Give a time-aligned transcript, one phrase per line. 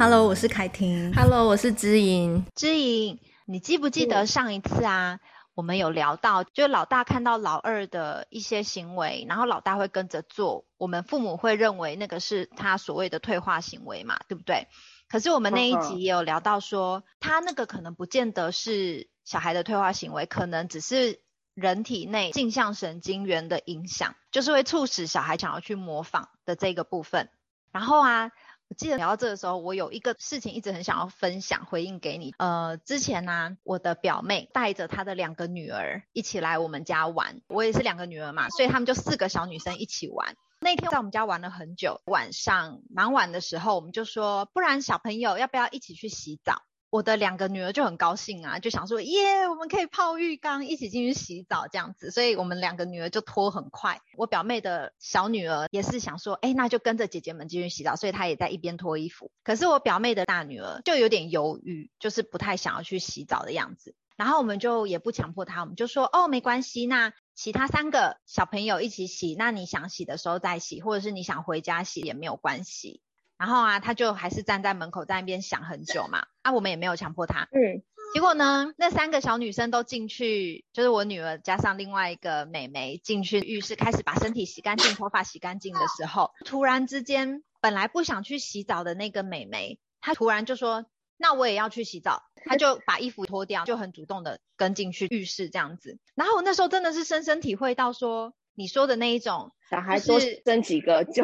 [0.00, 1.12] Hello，我是凯婷。
[1.12, 2.46] Hello，我是知莹。
[2.54, 5.20] 知莹，你记不记得上一次啊？
[5.52, 14.68] 我们有聊到，就老大看到老二的一些行为，然后老大会跟着做，我们父母会认为那个是他所谓的退化行为嘛，对不对？
[15.06, 21.20] 可是我们那一集也有聊到说，他那个可能不见得是小孩的退化行为，可能只是。
[21.52, 27.28] 人体内镜像神经元的影响，就是会促使小孩想要去模仿的这个部分。
[27.70, 28.30] 然后啊，
[28.70, 32.32] 我记得聊到这个时候，我有一个事情一直很想要分享，回应给你。
[32.38, 40.36] 呃，之前呢、我的表妹带着她的两个女儿一起来我们家玩，我也是两个女儿嘛，所以他们就四个小女生一起玩。
[40.60, 46.62] 那天在我们家玩了很久，晚上蛮晚的时候，我们就说，不然小朋友要不要一起去洗澡？
[46.90, 54.00] 我的两个女儿就很高兴啊，就想说耶，我们可以泡浴缸，一起进去洗澡这样子，所以我们两个女儿就脱很快。
[54.16, 59.30] 我表妹的小女儿也是想说，哎，那就跟着姐姐们进去洗澡，所以她也在一边脱衣服。
[59.44, 63.94] 可是我表妹的大女儿就有点犹豫，就是不太想要去洗澡的样子。
[64.16, 73.00] 然后我们就也不强迫她，我们就说哦，没关系，那其他三个小朋友一起洗，那你想洗的时候再洗，或者是你想回家洗也没有关系。
[73.40, 76.26] 然后啊，他就还是站在门口在那边想很久嘛。
[76.42, 77.48] 啊，我们也没有强迫他。
[77.52, 77.82] 嗯。
[78.12, 90.84] 结果呢，那三个小女生都进去，就是我女儿加上另外一个妹妹进去浴室，开始把身体洗干净、头发洗干净的时候，突然之间，本来不想去洗澡的那个妹妹，她突然就说
[91.16, 95.98] ：“那我也要去洗澡。”她就把衣服脱掉，就很主动的跟进去浴室这样子。
[96.14, 98.34] 然后我那时候真的是深深体会到说。
[98.54, 101.22] 你说的那一种，小孩多生几个就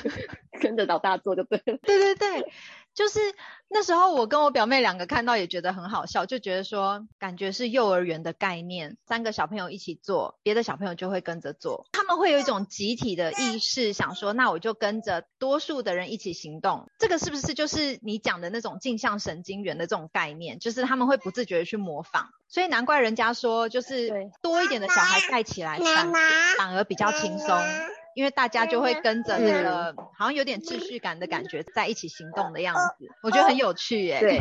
[0.60, 1.78] 跟着老大做就对了。
[1.82, 2.52] 对对对。
[2.94, 3.20] 就是
[3.68, 16.90] 那时候，我跟我表妹两个看到也觉得很好笑，就觉得说，感觉是幼儿园的概念，三个小朋友一起做，别的小朋友就会跟着做，他们会有一种集体的意识，想说，那我就跟着多数的人一起行动。
[16.98, 20.58] 这个是不是就是你讲的那种镜像神经元的这种概念？
[20.58, 24.12] 就是他们会不自觉的去模仿，所以难怪人家说，就是
[24.42, 26.12] 多一点的小孩带起来反
[26.58, 27.48] 反而比较轻松。
[28.14, 34.20] 因为大家就会跟着那个好像有点秩序感的感觉，在一起行动的样子，我觉得很有趣耶。
[34.20, 34.40] 对，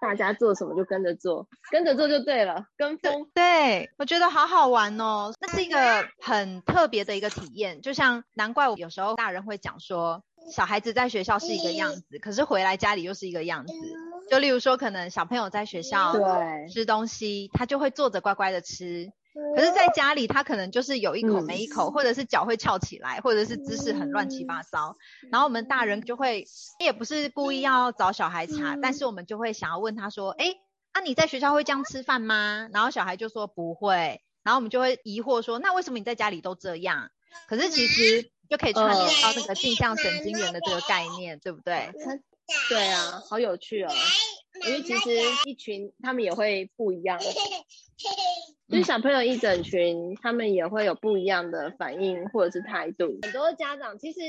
[0.00, 3.28] 大家做什么就跟着做，跟着做就对了，跟风。
[3.34, 7.80] 对，我觉得好好玩哦，那是一个很特别的一个体验。
[7.80, 13.74] 就像难怪我有时候大人会讲说，小孩子在学校是一个样子，可是回来家里又是一个样子。
[14.30, 16.14] 就例如说，可能小朋友在学校
[16.72, 19.12] 吃东西，他就会坐着乖乖的吃。
[19.56, 24.96] 可是，在家里，他可能就是有一口没一口，嗯、或者是脚会翘起来，或者是姿势很乱七八糟。
[25.22, 26.46] 嗯、然后我们大人就会，
[26.78, 30.54] 也不是故意要找小孩茬，嗯、但是我们就会想要问他说：“哎，
[30.94, 34.22] 那、啊、你在学校会这样吃饭吗？”然后小孩就说不会。
[34.42, 37.10] 然后我们就会疑惑说：“那为什么你在家里都这样？”
[37.46, 41.92] 可是其实就可以串联到那个镜像神经元的这个概念，对不对？
[42.68, 43.92] 对啊，好有趣哦。
[44.66, 45.10] 因为其实
[45.46, 47.18] 一群他们也会不一样。
[48.68, 53.18] 就是小朋友一整群，他们也会有不一样的反应或者是态度。
[53.22, 54.20] 很多家长其实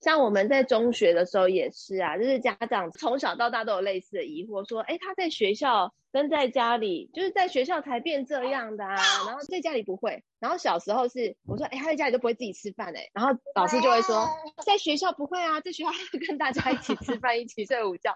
[0.00, 8.96] 像我们在中学的时候也是啊，就是家长从小到大都有类似的疑惑，说，哎，他在学校跟在家里，就是在学校才变这样的啊，
[9.26, 10.24] 然后在家里不会。
[10.38, 14.26] 然后小时候是我说，哎，他在家里都不会自己吃饭哎，然后老师就会说，
[14.64, 15.90] 在学校不会啊，在学校
[16.26, 18.14] 跟大家一起吃饭，一起睡午觉，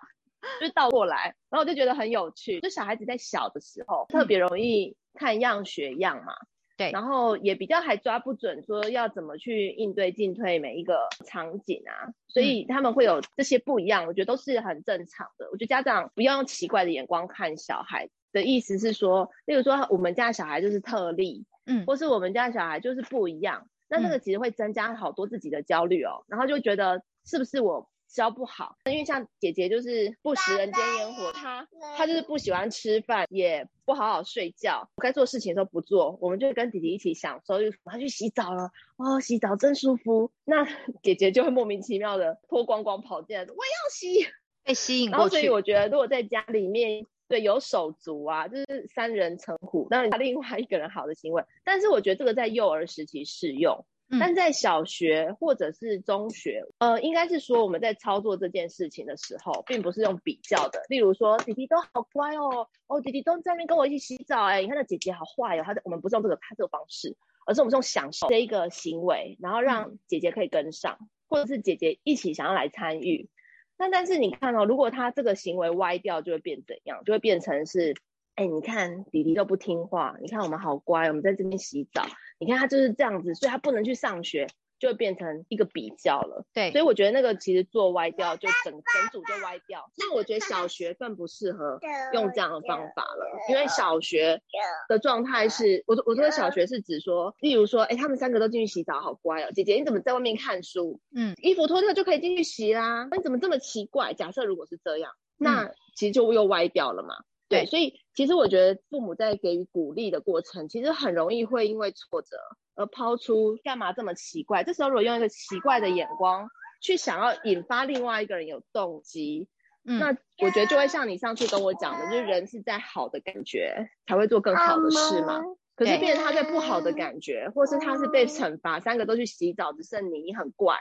[0.61, 1.35] 就倒过来。
[1.51, 4.97] 然后我就觉得很有趣，就小孩子在小的时候特别容易。
[5.17, 6.35] 看样学样嘛，
[6.77, 15.49] 对，然后也比较还抓不准，说要怎么去应对进退每一个场景啊，所以他们会有这些不一样，我觉得都是很正常的。
[15.53, 27.89] 我觉得家长不要用奇怪的眼光看小孩的意思是说，例如说我们家小孩就是特例，嗯，或是我们家小孩就是不一样，那这个其实会增加好多自己的焦虑哦，然后就觉得是不是我。
[28.09, 31.67] 教不好，因为像姐姐就是不食人间烟火，她
[31.97, 40.65] 她就是不喜欢吃饭，也不好好睡觉，该做事情的时候不做，我们就跟弟弟一起享受，就她去洗澡了，哦，洗澡真舒服，那
[41.03, 44.27] 姐姐就会莫名其妙的脱光光跑进来，我要洗，
[44.63, 45.21] 被吸引过去。
[45.21, 53.85] 然后所以我觉得，如果在家里面，对，有手足啊，就是三人成虎，当然另外一个人好的行为，但是我觉得这个在幼儿时期适用。
[54.21, 60.83] 但在小学或者是中学，呃，应该是说我们在操作这件事情的时候，并不是用比较的。
[60.89, 65.63] 例如说，弟弟都好乖哦，哦，弟弟都在那边跟我一起洗澡，哎，你看那姐姐好坏哦。
[65.65, 67.17] 他的我们不是用这个他这个方式，
[67.47, 73.29] 而是我们是用享受这一个行为，然后让姐姐可以跟上，嗯、或者是姐姐一起想要来参与。
[73.77, 77.03] 那但是你看哦，如果他这个行为歪掉，就会变怎样？
[77.05, 77.95] 就会变成是。
[78.35, 82.05] 哎，你看弟弟都不听话，你看我们好乖，我们在这边洗澡，
[82.39, 84.49] 你看他就是这样子，所以他不能去上学，
[84.81, 86.45] 就会变成一个比较了。
[86.53, 89.89] 对，所以我觉得那个其实做歪掉，就整整组就歪掉。
[89.97, 91.79] 那我觉得小学更不适合
[92.13, 94.43] 用这样的方法了，因为小学
[94.89, 99.53] 的状态是，我我说小学是指说，例如说，哎，他们三个都进去洗澡，好乖哦。
[99.55, 101.01] 姐姐你怎么在外面看书？
[101.15, 103.07] 嗯，衣服脱掉就可以进去洗啦。
[103.13, 104.13] 那你怎么这么奇怪？
[104.13, 107.15] 假设如果是这样，那其实就又歪掉了嘛。
[107.49, 112.37] 对，所以其实我觉得父母在给予鼓励的过程，其实很容易会因为挫折
[112.75, 114.65] 而抛出干嘛这么奇怪。
[114.65, 116.49] 这时候如果用一个奇怪的眼光
[116.81, 119.49] 去想要引发另外一个人有动机，
[119.85, 125.43] 嗯，那我觉得就会像你上次跟我讲的，就是人是在好的感觉才会做更好的事嘛。
[125.77, 130.77] 可是变成他在不好的感觉，或是他是被惩罚，三个都去洗澡，只剩你，你很怪，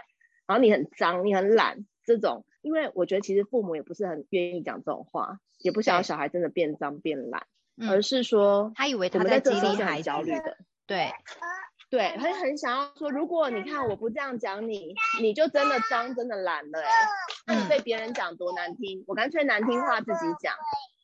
[0.45, 2.45] 然后你很脏，你很懒，这种。
[2.61, 7.45] 因为我觉得其实父母也不是很愿意讲这种话，也不想要小孩真的变脏变懒，
[7.89, 10.31] 而是说他以为他在激励孩子焦虑。
[10.31, 10.57] 的，
[10.87, 11.11] 对，
[11.91, 16.79] 对，他很想要说，如果你看我不这样讲你，你就真的脏真的懒了，
[17.45, 20.55] 那你被别人讲多难听，我干脆难听话自己讲，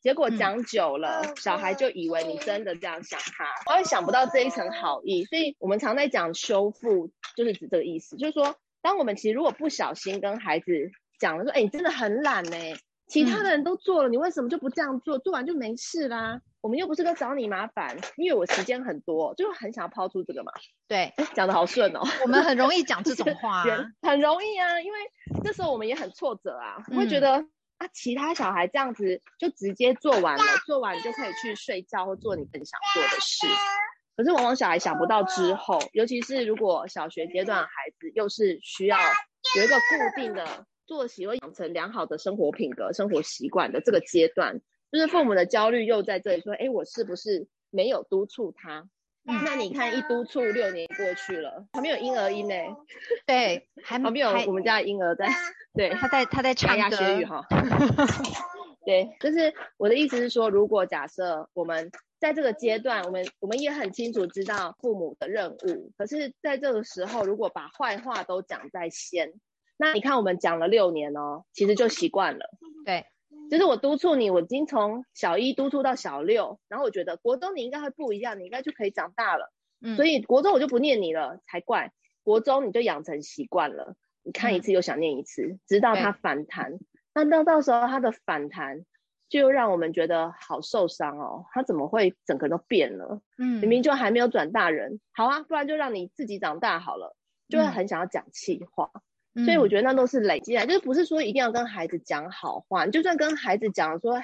[0.02, 10.92] 结果讲久了，小孩就以为你真的这样想他，他会想不到这一层好意，所以我们常在讲修复，就是指这个意思，就是说，当我们其实如果不小心跟孩子。
[11.20, 12.78] 讲了说，哎、欸，你真的很懒呢、欸。
[13.08, 15.20] 其他的人都做了，嗯，你为什么就不这样做？
[15.20, 16.40] 做完就没事啦。
[16.62, 20.54] 我们又不是在找你麻烦，因为我时间很多，就很想要抛出这个嘛。
[20.88, 22.00] 对，讲得好顺哦。
[22.22, 25.00] 我们很容易讲这种 话，啊，很容易啊，因为
[25.44, 33.46] 这时候我们也很挫折啊，会觉得、嗯、啊，其他小孩这样子就直接做完了，做完就可以去睡觉或做你更想做的事。
[34.20, 38.98] 可是往往小孩想不到之后，尤其是如果小学阶段的孩子又是需要
[39.56, 40.66] 有一个固定的。
[40.86, 44.60] 作息会养成良好的生活品格、生活习惯的这个阶段，
[44.92, 48.90] 就是父母的焦虑又在这里说：哎，我是不是没有督促他？
[49.28, 52.56] 嗯、那你看，一督促六年过去了，旁边有婴儿音呢。
[53.28, 55.30] 对，还旁边有我们家的婴儿在。
[55.76, 56.96] 对，他在他在唱歌。
[56.98, 57.46] 学语哈。
[58.84, 69.34] 对，就是我的意思是说，如果假设我们在这个阶段，我们我们也很清楚知道父母的任务，可是在这个时候，如果把坏话都讲在先。
[69.78, 72.46] 那你看，我们讲了六年哦，其实就习惯了。
[72.86, 73.06] 对，
[73.50, 79.54] 就是我督促你，我已经从小一督促到小六，然后我觉得国中你应该会不一样，你应该就可以长大了。
[79.80, 81.94] 嗯，所以国中我就不念你了，才怪。
[82.22, 86.78] 国中你就养成习惯了，你看一次又想念一次，嗯、直到他反弹。
[87.14, 88.86] 那到到时候他的反弹，
[89.30, 91.46] 就让我们觉得好受伤哦。
[91.54, 93.22] 他怎么会整个都变了？
[93.38, 95.00] 嗯，明明就还没有转大人。
[95.14, 97.16] 好啊，不然就让你自己长大好了，
[97.48, 98.92] 就会很想要讲气话。
[98.94, 104.16] 嗯所以我觉得那都是累积来，就是不是说一定要跟孩子讲好话，你就算跟孩子讲说，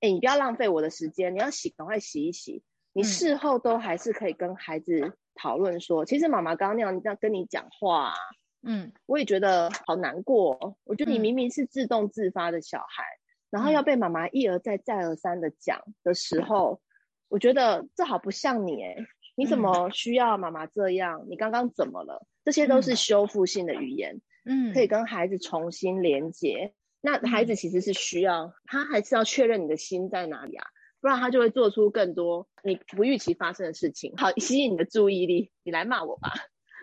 [0.00, 2.64] 哎，你不要浪费我的时间，你要洗赶快洗一洗，
[2.94, 8.14] 你事后都还是可以跟孩子讨论说，其实妈妈刚刚那样在跟你讲话，
[8.62, 13.04] 嗯，我也觉得好难过，我觉得你明明是自动自发的小孩，
[13.50, 16.80] 然后要被妈妈一而再再而三的讲的时候，
[17.28, 18.96] 我觉得这好不像你哎，
[19.36, 21.26] 你怎么需要妈妈这样？
[21.28, 22.26] 你刚刚怎么了？
[22.44, 24.20] 这些都是修复性的语言。
[24.44, 26.72] 嗯，可以跟孩子重新连接。
[27.00, 30.66] 那孩子其实是需要，他还是要确认你的心在哪里啊，
[31.00, 35.50] 不然他就会做出更多你不预期发生的事情，好吸引你的注意力。
[35.62, 36.32] 你来骂我吧，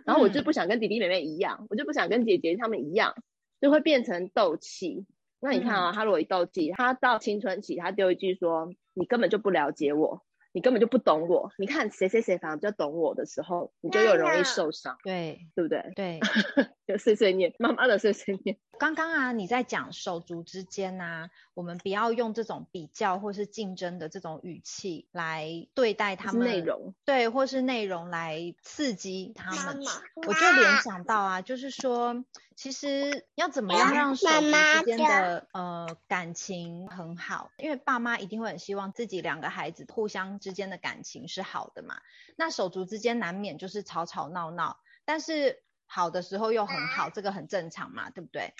[0.05, 3.15] 然后我就不想跟弟弟妹妹一样，我就不想跟姐姐他们一样，
[3.61, 5.05] 就会变成斗气。
[5.43, 10.23] 那你看啊，他如果一斗气，他到青春期，他丢一句说：“你根本就不了解我。”
[10.55, 15.91] 你根本就不懂我，你看谁谁谁反而比较懂我的时候，你就又容易受伤，对对不对？
[15.95, 16.19] 对，
[16.85, 18.59] 就碎碎念，妈妈的碎碎念。
[18.77, 29.59] 刚刚啊，你在讲手足之间啊，我们不要用这种比较或是竞争的这种语气来对待他们，内容对，或是内容来刺激他们。
[29.65, 29.91] 妈妈
[30.27, 32.23] 我就联想到啊，就是说。
[32.55, 37.51] 其实要怎么样让手足之间的呃感情很好？
[37.57, 42.01] 因为爸妈一定会很希望自己两个孩子互相之间的感情是好的嘛。
[42.35, 48.53] 那手足之间难免就是吵吵闹闹，但是好的时候又很好，这个很正常嘛，对不对？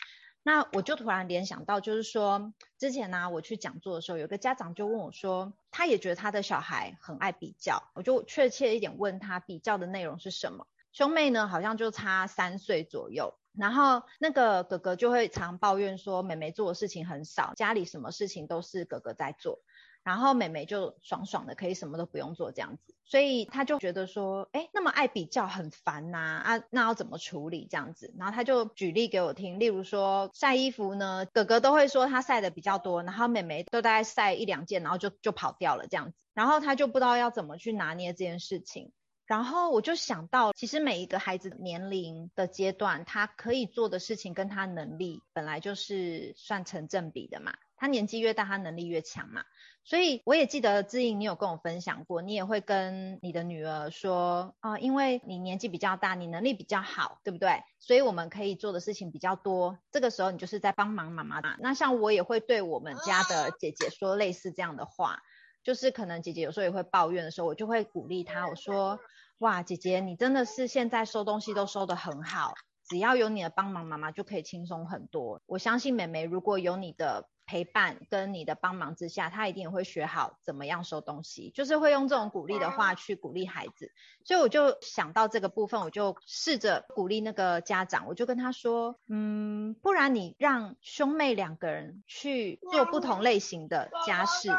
[0.43, 10.67] 那我就突然联想到，就是说之前呢，我去讲座的时候，有个家长就问我说，他也觉得他的小孩很爱比较，我就确切一点问他比较的内容是什么？
[10.91, 13.33] 兄妹呢，好像就差三岁左右。
[13.57, 19.59] 然后那个哥哥就会常抱怨说，妹妹做的事情很少，家里什么事情都是哥哥在做，
[20.03, 28.11] 然后妹妹就爽爽的可以什么都不用做这样子，所以他就觉得说，哎，那么爱比较很烦呐，啊，那要怎么处理这样子？
[28.17, 38.91] 然后他就举例给我听，例如说晒衣服呢，哥哥都会说他晒的比较多，然后妹妹都大概晒一两件，然后就就跑掉了这样子，然后他就不知道要怎么去拿捏这件事情。
[39.25, 47.53] 然后我就想到，其实每一个孩子年龄的阶段，他可以做的事情跟他能力本来就是算成正比的嘛。
[47.77, 49.43] 他年纪越大，他能力越强嘛。
[49.85, 57.61] 所以我也记得姿莹，你有跟我分享过，你也会跟你的女儿说啊、因为你年纪比较大，你能力比较好，对不对？
[57.79, 59.77] 所以我们可以做的事情比较多。
[59.91, 61.57] 这个时候你就是在帮忙妈妈嘛。
[61.59, 65.21] 那像我也会对我们家的姐姐说类似这样的话，
[65.63, 68.99] 就是可能姐姐有时候也会抱怨的时候，我就会鼓励她，我说
[69.39, 72.53] 哇，姐姐你真的是现在收东西都收得很好，
[72.87, 75.41] 只要有你的帮忙，妈妈就可以轻松很多。
[75.45, 77.27] 我相信妹妹如果有你的。
[77.45, 83.91] 陪伴跟你的帮忙之下，她一定也会学好怎么样收东西，就是会用这种鼓励的话去鼓励孩子。
[84.23, 94.49] 所以我就想到这个部分，我就试着鼓励那个家长，我就跟他说，嗯，不然你让兄妹两个人去做不同类型的家事。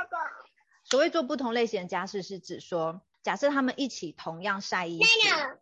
[0.94, 3.02] 所谓做不同类型的家事，是指说。
[3.24, 5.08] 假设他们一起同样晒衣服，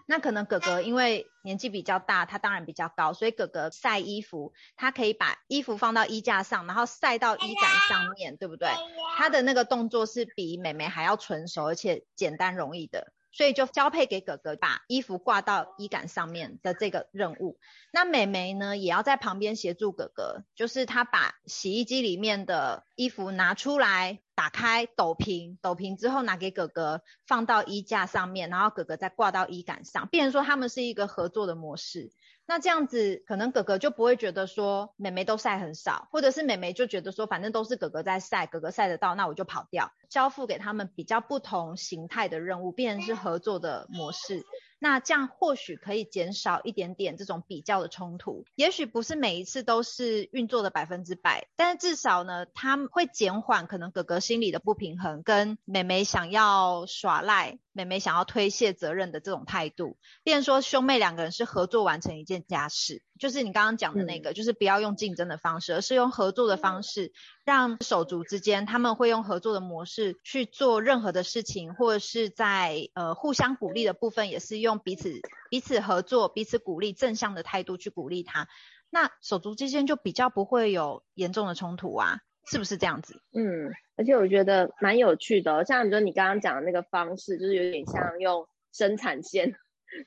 [0.05, 8.69] 那可能哥哥因为年纪比较大，他当然比较高，所以哥哥晒衣服，他可以把衣服放到衣架上，然后晒到衣杆上面，对不对？
[9.17, 13.12] 他的那个动作是比妹妹还要纯熟，而且简单容易的。
[13.35, 17.59] 所以就交配给哥哥，把衣服挂到衣杆上面的这个任务。
[17.91, 30.09] 那妹妹呢，也要在旁边协助哥哥，就是她把洗衣机里面的衣服拿出来，打开斗平，斗平之后拿给哥哥，放到衣架上面，然后哥哥再挂到衣杆上。
[30.09, 32.11] 变成说他们是一个合作的模式。
[32.45, 39.93] 那这样子，可能哥哥就不会觉得说妹妹都晒很少，或者是妹妹就觉得说反正都是哥哥在晒，哥哥晒得到，那我就跑掉。
[40.09, 44.45] 交付给他们比较不同形态的任务，变成是合作的模式。
[44.83, 67.12] 那这样或许可以减少一点点这种比较的冲突，也许不是每一次都是运作的百分之百，但是至少呢，他会减缓可能哥哥心里的不平衡，跟妹妹想要耍赖、妹妹想要推卸责任的这种态度，变成说兄妹两个人是合作完成一件家事，就是你刚刚讲的那个，嗯、就是不要用竞争的方式，而是用合作的方式。
[67.45, 75.11] 让手足之间，他们会用合作的模式去做任何的事情，或者是在呃互相鼓励的部分，也是用彼此
[75.50, 78.47] 彼此合作、彼此鼓励正向的态度去鼓励他。
[78.91, 83.20] 那手足之间就比较不会有严重的冲突啊，是不是这样子？
[83.34, 89.54] 嗯，而且我觉得蛮有趣的，像你说你刚刚讲的那个方式，就是有点像用生产线。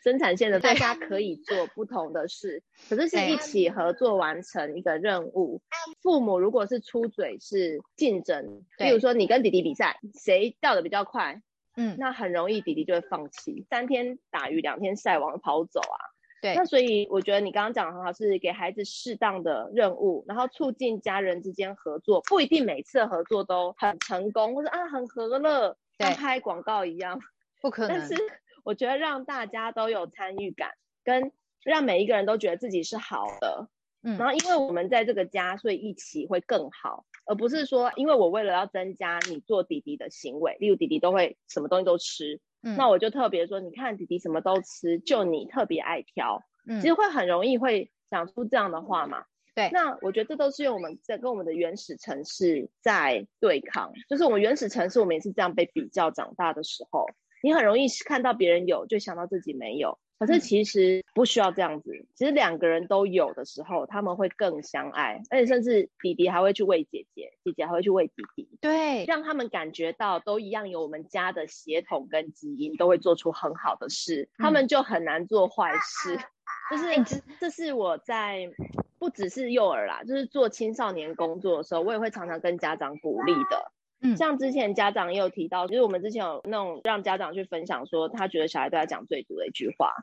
[0.03, 5.61] 生产线的大家可以做不同的事，可是是一起合作完成一个任务。
[6.01, 11.39] 父母如果是出嘴是竞争，比如说你跟弟弟比赛，谁掉的比较快，
[11.77, 15.97] 嗯，那很容易弟弟就会放弃，三天打鱼两天晒网跑走啊。
[16.45, 27.19] 对，那所以我觉得你刚刚讲的很好，是给孩子适当的任务，然后促进家人之间合作，不一定每次合作都很成功，或者啊很和乐，像拍广告一样，
[27.63, 27.97] 不可能。
[27.97, 28.15] 但是
[28.63, 30.69] 我觉得让大家都有参与感，
[31.03, 31.31] 跟
[31.63, 33.67] 让每一个人都觉得自己是好的，
[34.03, 49.23] 嗯，然后因为我们在这个家，所以一起会更好，而不是说因为我为了要增加你做弟弟的行为，例如弟弟都会什么东西都吃，嗯，那我就特别说，你看弟弟什么都吃，就你特别爱挑，嗯，其实会很容易会讲出这样的话嘛，
[49.55, 57.05] 对，那我觉得这都是用我们在跟我们的原始城市在对抗，就是我们原始城市，我们也是这样被比较长大的时候。
[57.43, 59.99] 你很容易看到别人有，就想到自己没有。
[60.17, 61.91] 可是其实不需要这样子。
[61.93, 68.49] 嗯、其实两个人都有的时候，他们会更相爱，而且甚至弟弟还会去喂姐姐，姐姐还会去喂弟弟。
[68.61, 76.17] 对，让他们感觉到都一样有我们家的血统跟基因，都会做出很好的事，嗯、他们就很难做坏事。
[76.71, 78.49] 就是这是我在
[78.97, 83.71] 不只是幼儿啦，就是做青少年工作的时候，我也会常常跟家长鼓励的。
[84.01, 89.93] 嗯，像之前家长也有提到，就是我们之前有那种让家长去分享，说他觉得小孩对他讲最毒的一句话，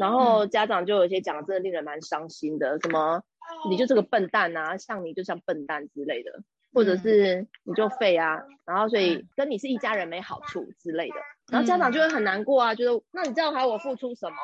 [0.00, 3.22] 然后家长就有一些讲，真的令人蛮伤心的，什么
[3.70, 6.42] 你就是个笨蛋啊，像你就像笨蛋之类的，
[6.74, 11.16] 或者是你就废啊，然后所以跟你是一家人没好处之类的，
[11.50, 14.36] 然后家长就会很难过啊，觉得那你知道还要我付出什么？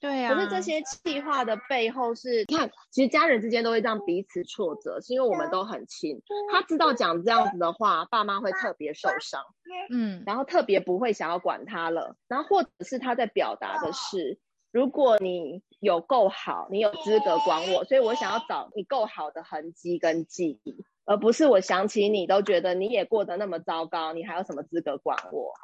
[0.00, 6.22] 对啊，可是这些气话的背后是，你看，其实家人之间都会这样彼此挫折，是因为我们都很亲。
[6.52, 9.42] 他知道讲这样子的话，爸妈会特别受伤，
[9.90, 12.14] 嗯，然后特别不会想要管他了。
[12.28, 14.38] 然后或者是他在表达的是，
[14.70, 25.54] 如果你有够好，你有资格管我，所以我想要找你够好的痕迹跟记忆，而不是我想起你都觉得你也过得那么糟糕，你还有什么资格管我？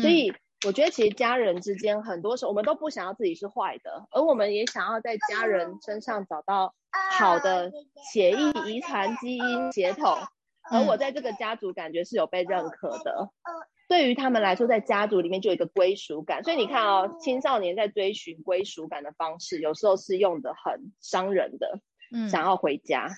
[0.00, 0.32] 所以。
[0.64, 6.74] 嗯我觉得其实家人之间很多时候我们都不想要自己是坏的，而我们也想要在家人身上找到
[7.18, 7.70] 好的
[8.10, 10.16] 血液遗传基因血统，
[10.70, 13.30] 而我在这个家族感觉是有被认可的。
[13.86, 16.42] 对于他们来说，在家族里面就有一个归属感。
[16.42, 21.80] 所以你看哦，青少年在追寻归属感的方式，有时候是用的很伤人的，
[22.12, 23.08] 嗯，想要回家，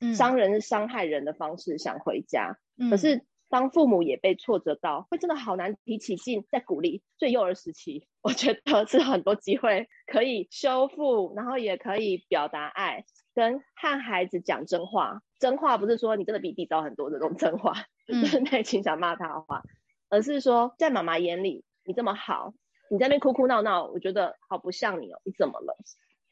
[0.00, 3.26] 嗯，伤人是伤害人的方式，想回家，嗯，可是。
[3.54, 7.04] 当父母也被挫折到，会真的好难提起劲再鼓励。
[7.20, 15.20] 所以幼儿时期， 我觉得是很多机会可以修复，然后也可以表达爱，跟和孩子讲真话。
[15.38, 17.74] 真话不是说你真的比弟弟糟很多这种真话，
[18.08, 19.62] 就是内心想骂他的话，
[20.10, 22.54] 而是说在妈妈眼里你这么好，
[22.90, 25.76] 你在那边哭哭闹闹，我觉得好不像你哦，你怎么了？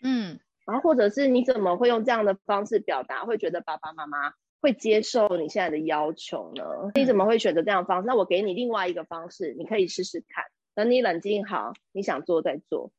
[0.03, 4.33] 嗯，然后或者是你怎么会用这样的方式表达，会觉得爸爸妈妈。
[4.63, 6.65] 会接受你现在的要求呢？
[6.95, 8.07] 你怎么会选择这样的方式？
[8.07, 10.45] 那我给你另外一个方式，你可以试试看。
[10.75, 12.93] 等你冷静好，你想做再做。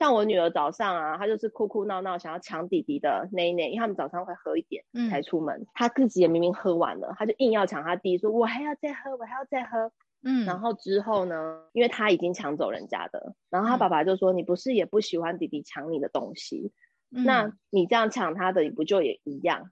[0.00, 5.66] 像我女儿早上啊，她就是哭哭闹闹，想要抢弟弟的奶奶，因为他们早上会喝一点才出门。
[5.74, 9.92] 她自己也明明喝完了，她就硬要抢她弟，说我还要再喝，我还要再喝。
[10.22, 16.72] 嗯，然后之后呢，因为她已经抢走人家的，然后她爸爸就说：“你不是也不喜欢弟弟抢你的东西？
[17.08, 19.70] 那你这样抢他的，你不就也一样？”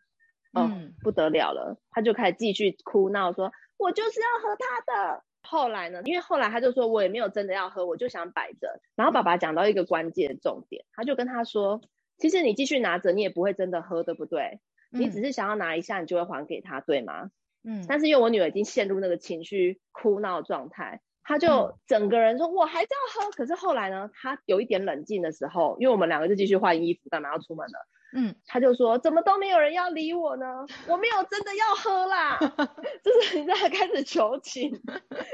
[0.52, 0.70] 哦，
[1.02, 11.80] 不得了了，他就开始继续哭闹，说：“我就是要喝他的。”后来呢，因为后来他就说：“我也没有真的要喝，我就想摆着。”然后爸爸讲到一个关键重点，他就跟他说
[12.18, 14.60] ：“其实你继续拿着，你也不会真的喝，对不对？
[14.90, 17.30] 你只是想要拿一下，你就会还给他，对吗？”
[17.64, 17.84] 嗯。
[17.88, 27.86] 但是因为我女儿已经陷入那个情绪哭闹状态，他就整个人说：“我还是要喝。”可是后来呢，他有一点冷静的时候，因为我们两个就继续换衣服，干嘛要出门了？
[28.14, 30.64] 嗯，他就说怎么都没有人要理我呢？
[30.86, 32.38] 我没有真的要喝啦，
[33.04, 34.70] 就是你知道他开始求情，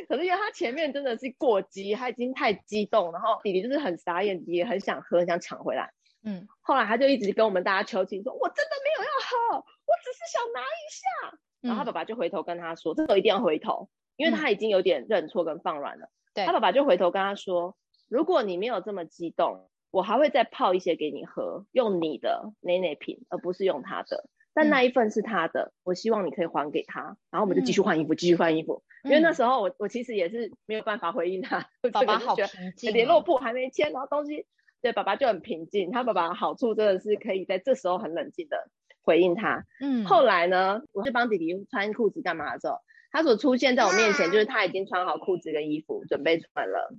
[0.09, 5.93] 可是因为他前面真的是过激，他已经太激动，然后弟弟就是很傻眼，也很想喝，很想抢回来。
[6.25, 9.11] 嗯，后来他就一直跟我们大家求情，说我真的没有要
[9.53, 11.39] 喝，我只是想拿一下。
[11.61, 16.09] 然后他爸爸就回头跟他说，这时候一定要回头，因为他已经有点认错跟放软了。
[16.35, 17.77] 对，他爸爸就回头跟他说，
[18.09, 19.69] 如果你没有这么激动。
[19.95, 24.29] 我还会再泡一些给你喝，用你的奶奶瓶，而不是用他的。
[24.53, 27.17] 但那一份是他的，嗯、我希望你可以还给他。
[27.31, 28.83] 然后我们就继续换衣服，继、嗯、续换衣服。
[29.05, 31.69] 因为那时候我我其实也是没有办法回应他。
[31.93, 32.93] 爸 爸好平静、哦。
[32.93, 34.47] 联络簿还没签，然后东西
[34.83, 35.93] 对爸爸就很平静。
[35.93, 38.69] 他爸爸的好处真的是可以在这时候很冷静的
[39.05, 39.65] 回应他。
[39.81, 40.05] 嗯。
[40.07, 42.79] 后来呢，我是帮弟弟穿裤子干嘛的时候，
[43.15, 46.93] 他所出现在我面前 就是他已经穿好裤子跟衣服，准备出门了。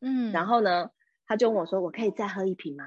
[0.00, 0.32] 嗯。
[0.32, 0.90] 然后呢？
[1.26, 2.84] 他就问我说：“我可以再喝一瓶吗？”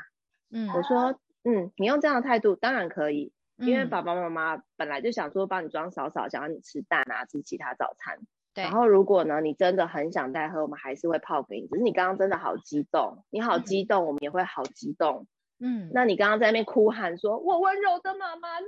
[0.51, 1.17] 嗯，我说
[1.47, 8.19] ：“嗯，你用这样的态度当然可以，因为爸爸妈妈本来就想说帮你装少少，想要你吃蛋啊，吃其他早餐。
[8.53, 8.65] 对。
[8.65, 11.67] 然后如果呢，你真的很想再喝，我们还是会泡给你。
[11.67, 15.25] 只是你刚刚真的好激动，你好激动，嗯、我们也会好激动。
[15.61, 18.67] 嗯，那你刚刚在那边哭喊说：‘我温柔的妈妈呢？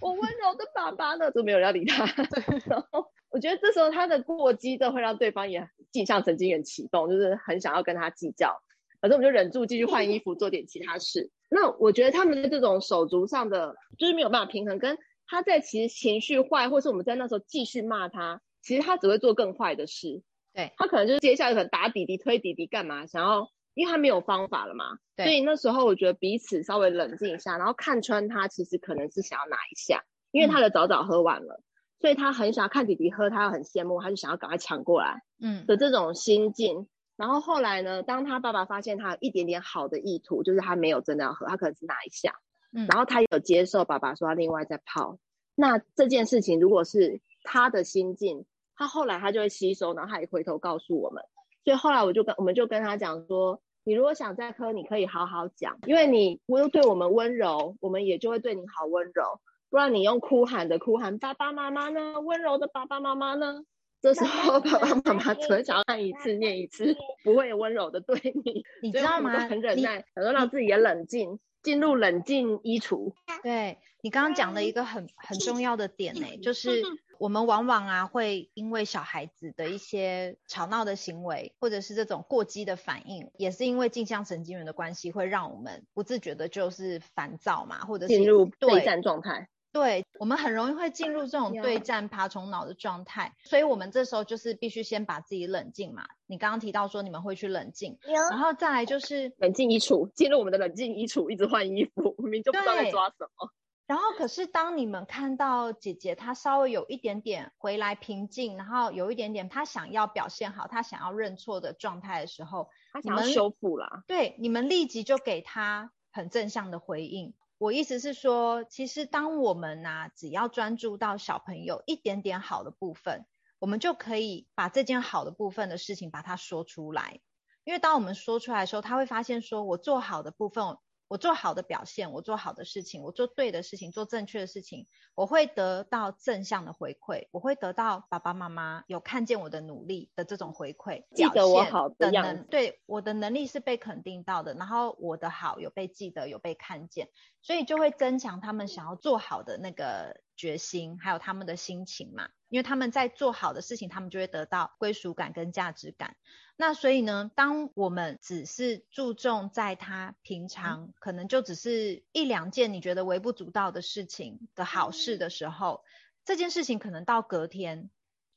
[0.00, 2.04] 我温柔的爸爸呢？’就没有人要理他。
[2.66, 8.60] 然后我觉得这时候他的过激，都会让对方也镜像神经元启动，就是很想要跟他计较。”
[9.00, 11.30] 反正我们就忍住继续换衣服，做点其他事。
[11.50, 20.22] 那我觉得他们的这种手足上的就是没有办法平衡，跟他在其实情绪坏，或是我们在那时候继续骂他，其实他只会做更坏的事。
[20.54, 24.98] 对，他可能就是接下来可能打弟弟、推弟弟干嘛，想要，因为他没有方法了嘛。
[25.16, 31.64] 所以那时候我觉得彼此稍微冷静一下，然后看穿他其实可能是想要拿一下，因为他的早早喝完了，嗯、
[32.00, 35.22] 所以他很想要看弟弟喝，他要很羡慕，他就想要赶快抢过来。
[35.40, 35.66] 嗯。
[35.66, 36.88] 的这种心境。
[37.16, 42.34] 然后后来呢，当他爸爸发现他有一点点好的意图，就是他没有真的要喝，他可能是拿一下，
[42.72, 45.16] 嗯，然后他有接受爸爸说他另外再泡。
[45.54, 51.22] 那这件事情如果是他的心境，他后来他就会吸收，然后他也回头告诉我们。
[51.64, 59.40] 所以后来我就跟我们就跟他讲说，你如果想再喝，你可以好好讲，因为你温对我们温柔，我们也就会对你好温柔。
[59.70, 62.20] 不然你用哭喊的哭喊，爸爸妈妈呢？
[62.20, 63.64] 温柔的爸爸妈妈呢？
[64.00, 69.32] 这时候爸爸妈妈只会想要看一次念一次，不会温柔的对你，你知道吗？
[69.32, 73.12] 都很忍耐，想说让自己也冷静，进入冷静衣橱。
[73.42, 76.82] 对，你刚刚讲了一个很很重要的点呢，就是
[77.18, 89.48] 我们往往啊会因为小孩子的一些吵闹的行为，或者是这种过激的反应，也是因为镜像神经元的关系，会让我们不自觉的就是烦躁嘛，或者是进入备战状态。
[89.74, 96.04] 对，我们很容易会进入这种对战爬虫脑的状态，所以我们这时候就是必须先把自己冷静嘛。
[96.26, 97.98] 你刚刚提到说你们会去冷静，
[98.30, 103.50] 然后再来就是冷静衣橱，进入我们的冷静衣橱，一直换衣服，明明就不知道在抓什么。
[103.88, 114.04] 然后可是当你们看到姐姐她稍微有一点点回来平静，然后有一点点她想要表现好，她想要认错的状态的时候，她想要修复啦。
[114.06, 117.34] 对，你们立即就给她很正向的回应。
[117.58, 123.26] 我意思是说，其实当我们呐、啊，只要专注到小朋友一点点好的部分，
[123.58, 127.20] 我们就可以把这件好的部分的事情把它说出来。
[127.64, 130.76] 因为当我们说出来的时候，他会发现说，我做好的部分。
[131.06, 147.10] 我做好的表现，我做好的事情，我做对的事情，做正确的事情，我会得到正向的回馈，我会得到爸爸妈妈有看见我的努力的这种回馈，记得我好的样子，对，我的能力是被肯定到的，然后我的好有被记得，有被看见，
[147.44, 156.16] 所以就会增强他们想要做好的那个决心，还有他们的心情嘛，因为他们在做好的事情，他们就会得到归属感跟价值感。
[156.56, 165.84] 那所以呢，当我们只是注重在他平常可能就只是一两件你觉得微不足道的事情的好事的时候，
[166.24, 167.90] 这件事情可能到隔天，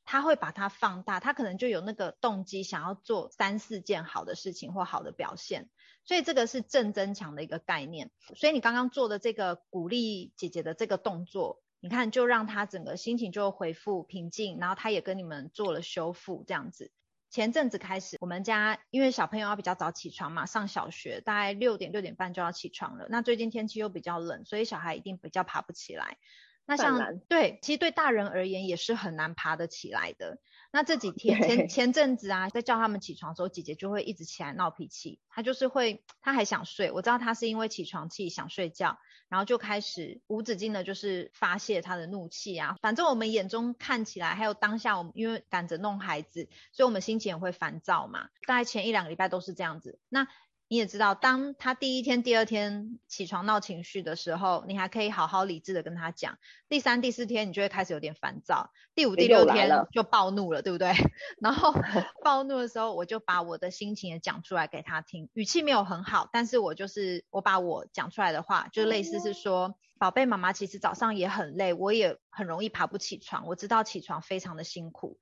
[0.04, 5.70] 他会把它放大，他可能就有那个动机想要做三四件好的事情或好的表现。
[6.08, 8.10] 所以这个是正增强的一个概念。
[8.34, 16.90] 所以你刚刚做的这个鼓励姐姐的这个动作，你看就让她整个心情就恢复平静，然后她也跟你们做了修复，这样子。
[17.28, 23.06] 前阵子开始，我们家因为小朋友要比较早起床嘛，上小学大概六点六点半就要起床了。
[23.10, 26.16] 那最近天气又比较冷，所以小孩一定比较爬不起来。
[26.64, 30.38] 那像对，其实对大人而言也是很难爬得起来的。
[30.70, 35.18] 那这几 天前前阵子啊，在叫他们起床的时候，姐姐就会一直起来闹脾气。
[35.30, 36.90] 她就是会，她还想睡。
[36.90, 42.76] 我知道她是因为起床气想睡觉，然后就开始无止境的，就是发泄她的怒气啊。
[42.82, 48.28] 反正我们眼中看起来，还有当下我们因为赶着弄孩子，所以我们心情也会烦躁嘛。
[48.46, 49.98] 大概前一两个礼拜都是这样子。
[50.08, 50.28] 那
[50.70, 56.38] 你也知道，当他第一天、第二天起床闹情绪的时候，你还可以好好理智的跟他讲。
[56.68, 58.70] 第三、第四天，你就会开始有点烦躁。
[58.94, 60.92] 第五、第六天就暴怒了，对不对？
[61.40, 61.72] 然后
[62.22, 75.18] 暴怒的时候，我就把我的心情也讲出来给他听，语气没有很好，但是我就是我把我讲出来的话，就类似是说，宝贝妈妈其实早上也很累，我也很容易爬不起床，我知道起床非常的辛苦。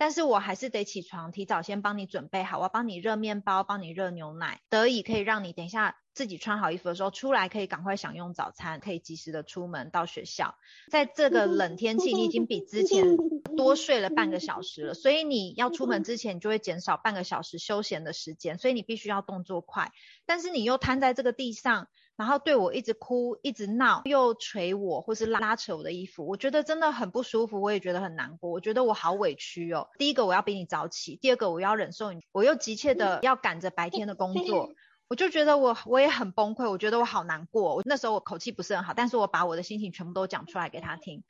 [0.00, 10.54] 但是我还是得起床，提早先帮你准备好，我要帮你热面包，帮你热牛奶，得以可以让你等一下自己穿好衣服的时候出来，可以赶快享用早餐，可以及时的出门到学校。
[10.90, 13.18] 在这个冷天气，你已经比之前
[13.58, 19.92] 多睡了半个小时了，所以你要出门之前，你就会减少半个小时休闲的时间，所以你必须要动作快。
[20.24, 21.88] 但是你又瘫在这个地上。
[22.20, 29.88] 然后对我一直哭，一直闹，又捶我，或是拉扯我的衣服，我觉得真的很不舒服，我也觉得很难过，我觉得我好委屈哦。
[29.96, 34.68] 第一个我要比你早起，第二个我要忍受你，我又急切的要赶着白天的工作，
[35.08, 37.76] 我就觉得我我也很崩溃，我觉得我好难过。
[37.76, 41.24] 我那时候我口气不是很好，但是我把我的心情全部都讲出来给他听。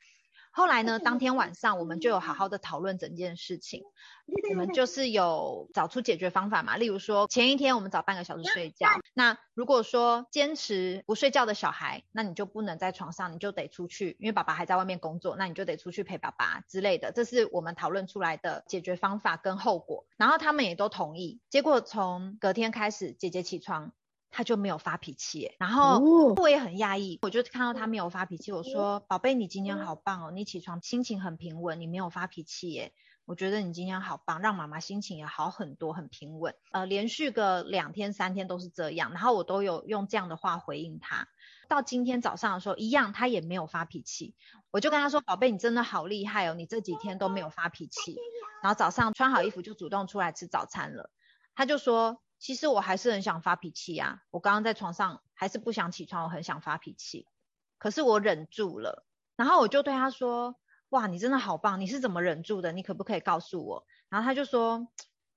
[0.51, 3.83] 后来呢，当天晚上我们就有好好的讨论整件事情，
[4.51, 6.75] 我们就是有找出解决方法嘛。
[6.75, 8.87] 例如说，前一天我们早半个小时睡觉。
[9.13, 17.11] 那如果说坚持不睡觉的小孩，那你就不能在床上，你就得出去，因为爸爸还在外面工作，那你就得出去陪爸爸之类的。
[17.11, 21.39] 这是我们讨论出来的解决方法跟后果，然后他们也都同意。
[21.49, 23.93] 结果从隔天开始，姐姐起床。
[24.31, 25.99] 他就没有发脾气，然后
[26.37, 32.93] 我也很讶异，我就看到他没有发脾气，我说：“宝贝，你今天好棒哦，你起床心情很平稳，你没有发脾气耶，
[33.25, 41.27] 我觉得你今天好棒，让妈妈心情也好很多，很平稳。”呃，连续个两天三天都是这样，然后我都有用这样的话回应他。
[41.67, 44.33] 到今天早上的时候，一样，他也没有发脾气，
[44.71, 48.15] 我就跟他说：“宝贝，你真的好厉害哦，你这几天都没有发脾气。”
[48.63, 51.09] 然后早上穿好衣服就主动出来吃早餐了，
[51.53, 52.21] 他就说。
[52.41, 57.27] 其实我还是很想发脾气呀，我刚刚在床上还是不想起床，我很想发脾气，
[57.77, 59.05] 可是我忍住了。
[59.35, 60.55] 然后我就对他说
[60.89, 62.71] ：“哇，你真的好棒，你是怎么忍住的？
[62.71, 64.87] 你可不可以告诉我？”然后他就说：“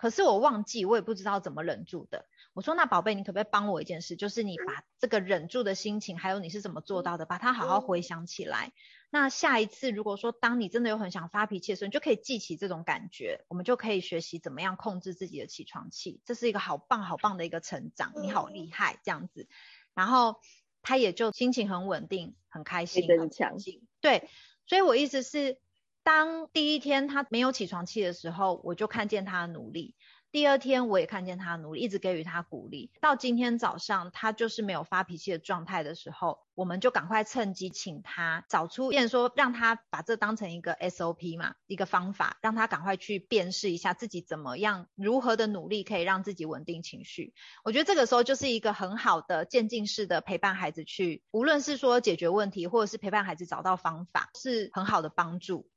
[0.04, 4.16] 可是我忘记，我也不知道怎么忍住的。”我说：“那宝贝，你可不可以帮我一件事？
[4.16, 8.74] 就是你把这个忍住的心情，还有你是怎么做到的，把它好好回想起来。”
[9.08, 16.20] 那下一次，如果说当你真的有很想发脾气的时候，你就可以记起这种感觉，我们就可以学习怎么样控制自己的起床气。
[16.26, 19.48] 这是一个好棒好棒的一个成长，你好厉害这样子。
[19.94, 20.36] 然后
[20.82, 23.80] 他也就心情很稳定，很开心，很强劲。
[24.02, 24.28] 对，
[24.66, 25.56] 所以我意思是，
[26.04, 29.96] 当第一天他没有起床气的时候，我就看见他努力。
[30.30, 32.90] 第二天我也看见他努力，一直给予他鼓励。
[33.00, 47.32] 到今天早上，他就是没有发脾气的状态的时候，我们就赶快趁机请他找出，变说让他把这当成一个 SOP 嘛，一个方法，让他赶快去辨识一下自己怎么样，如何的努力可以让自己稳定情绪。
[47.62, 55.70] 我觉得这个时候就是一个很好的渐进式的陪伴孩子去，无论是说解决问题，或者是陪伴孩子找到方法，是很好的帮助。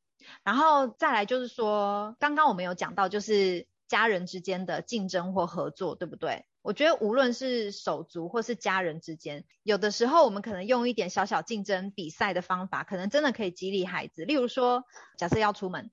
[0.44, 3.68] 然后再来就是说，刚刚我们有讲到就是。
[3.88, 6.46] 家人之间的竞争或合作，对不对？
[6.62, 14.26] 我觉得无论是手足或是家人之间，有的时候我们可能用一点小小竞争比赛的方法，可能真的可以激励孩子。
[14.26, 14.84] 例如说，
[15.18, 15.90] 假设要出门，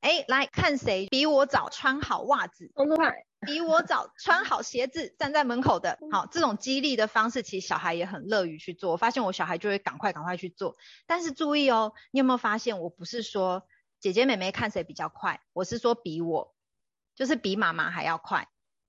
[0.00, 3.14] 哎，来看谁比我早穿好袜子，动作快，
[3.46, 5.98] 比我早穿好鞋子，站在门口的。
[6.10, 8.92] 好，这种激励的方式，其实小孩也很乐于去做。
[8.92, 10.76] 我发现我小孩就会赶快赶快去做。
[11.06, 13.66] 但是注意哦，你有没有发现，我不是说
[14.00, 16.54] 姐姐妹妹看谁比较快，我是说比我，
[17.14, 18.48] 就是比妈妈还要快。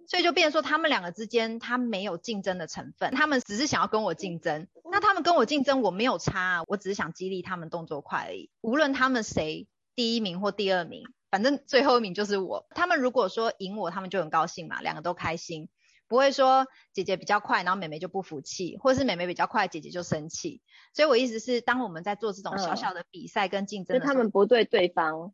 [0.09, 4.65] 所以就变说，他们两个之间他没有竞争的成分，他们只是想要跟我竞争。
[4.89, 8.49] 那他们跟我竞争，我没有差，我只是想激励他们动作快而已。
[8.61, 12.65] 无论他们谁第一名或第二名，反正最后一名就是我。
[12.71, 15.69] 他们如果说赢我，他们就很高兴嘛，两个都开心，
[16.07, 20.61] 不会说姐姐比较快，然后妹妹就不服气，或是妹妹比较快，姐姐就生气。
[20.93, 25.33] 所以我意思是，当我们在做这种小小的比赛跟竞争的时候，嗯，他们不对对方，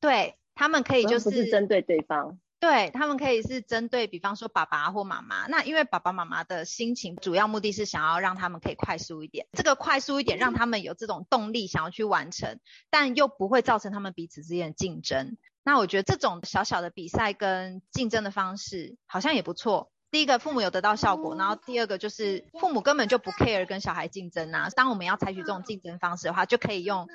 [0.00, 2.38] 对，他们可以就是是针对对方。
[2.62, 5.48] 对，他们可以是针对，比方说爸爸或妈妈。
[5.48, 9.48] 那因为爸爸妈妈的心情，主要目的是想要让他们可以快速一点。
[9.52, 15.36] 这个快速一点，让他们有这种动力想要去完成，但又不会造成他们彼此之间的竞争。
[15.64, 19.90] 那我觉得这种小小的比赛跟竞争的方式好像也不错。
[20.12, 24.68] 第一个，父母有得到效果，然后第二个就是父母根本就不 care 跟小孩竞争啊。
[24.70, 27.08] 当我们要采取这种竞争方式的话，就可以用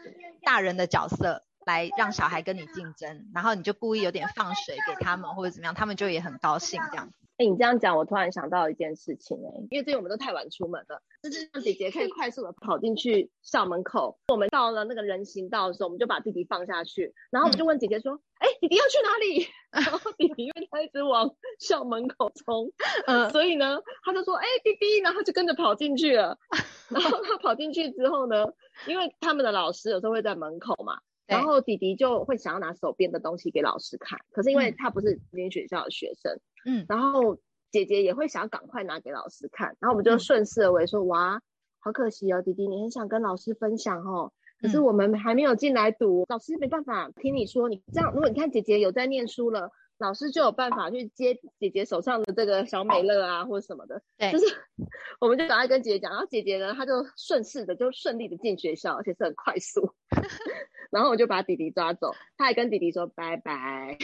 [0.43, 1.45] 大人的角色。
[1.67, 7.11] 来让小孩跟你竞争，然后你就故意有点放水给他们或者怎么样，他们就也很高兴这样。
[7.37, 14.17] 哎、欸，你这样讲，我突然想到一件事情哎、欸，因为最近我们都太晚出门了，就是让姐姐可以快速的跑进去校门口。
[14.29, 22.71] 我们到了那个人行道的时候，我们就把弟弟放下去，然后我们就问姐姐说：“哎、嗯欸，弟弟要去哪里？” 然后弟弟因为他一直往校门口冲，
[23.05, 26.39] 嗯，所以呢，他就说：“哎、欸，弟弟。”然后就跟着跑进去了。
[26.89, 28.47] 然后他跑进去之后呢，
[28.87, 31.01] 因为他们的老师有时候会在门口嘛。
[31.27, 37.37] 然后弟弟就会想要拿手边的东西给老师看，可是因为他不是这间学校的学生，嗯，然后
[37.71, 41.41] 姐姐也会想要赶快拿给老师看，然后我们就顺势而为说，哇，
[41.79, 49.71] 好可惜哦，弟弟你很想跟老师分享哦，可是我们还没有进来读，嗯、老师没办法听你说，你这样如果你看姐姐有在念书了。
[49.97, 54.01] 老师就有办法去接姐姐手上的这个小美乐啊，或者什么的。
[54.17, 54.45] 对，就是
[55.19, 59.93] 我们就赶快跟姐姐讲，然后姐姐呢，她就顺势的就顺利的进学校，而且是很快速。
[60.89, 63.97] 然后我就把弟弟抓走，他还跟弟弟说拜拜。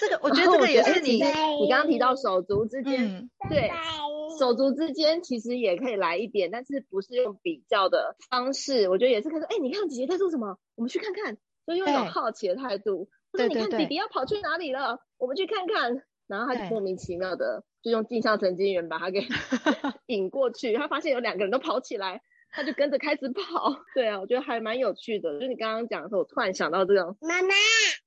[0.00, 3.70] 这个我觉得这个也是你你刚刚提到手足之间，嗯、对，
[4.36, 13.08] 手足之间其实也可以来一点，但是不是用比较的方式，我觉得也是可以说，哎，你看姐姐在做什么，我们去看看，就用一种好奇的态度。
[13.32, 15.00] 说你看弟弟要跑去哪里了？
[15.18, 16.02] 我们去看看。
[16.28, 19.24] 然后他就莫名其妙的就用镜像神经元把他给
[20.06, 23.76] 引过去，他发现有两个人都跑起来，他就跟着开始跑。
[23.94, 25.38] 对啊，我觉得还蛮有趣的。
[25.38, 27.54] 就你刚刚讲的时候，我突然想到这种妈妈，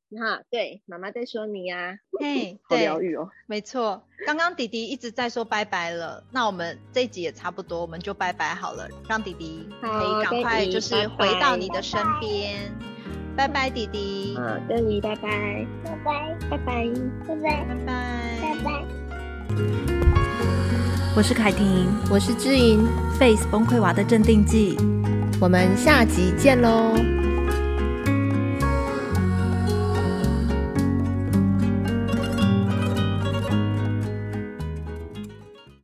[0.09, 3.29] 你看，对，妈妈在说你呀、啊，嘿，好疗愈哦。
[3.47, 12.69] 没错，刚刚弟弟一直在说拜拜了，那我们这一集也差不多，我们就拜拜好了，让弟弟可以赶快就是回到你的身边。
[12.69, 12.98] 拜拜，
[13.73, 14.35] 弟弟。
[14.37, 16.87] 嗯，跟你拜拜，拜拜，拜拜，
[17.27, 17.93] 拜拜，拜拜，
[18.41, 18.85] 拜拜。
[21.15, 22.87] 我是凯婷，我是知音
[23.19, 24.77] ，Face 崩溃娃的镇定剂。
[25.41, 26.93] 我们下集见喽。